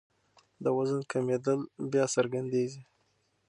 [0.63, 1.59] د وزن کمېدل
[1.91, 2.81] بیا څرګندېږي.